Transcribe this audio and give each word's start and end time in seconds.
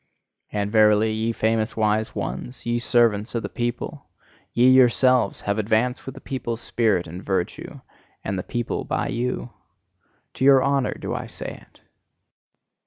And 0.51 0.71
verily, 0.71 1.11
ye 1.13 1.31
famous 1.31 1.77
wise 1.77 2.15
ones, 2.15 2.65
ye 2.65 2.79
servants 2.79 3.35
of 3.35 3.43
the 3.43 3.49
people! 3.49 4.07
Ye 4.51 4.67
yourselves 4.67 5.41
have 5.41 5.59
advanced 5.59 6.07
with 6.07 6.15
the 6.15 6.21
people's 6.21 6.59
spirit 6.59 7.05
and 7.05 7.21
virtue 7.23 7.81
and 8.23 8.35
the 8.35 8.41
people 8.41 8.83
by 8.83 9.09
you! 9.09 9.51
To 10.33 10.43
your 10.43 10.63
honour 10.63 10.95
do 10.95 11.13
I 11.13 11.27
say 11.27 11.63
it! 11.69 11.81